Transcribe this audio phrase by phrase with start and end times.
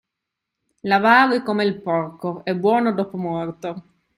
[0.85, 3.83] L'avaro è come il porco, è buono dopo morto.